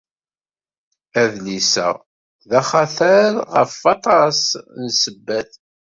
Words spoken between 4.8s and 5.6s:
n ssebbat.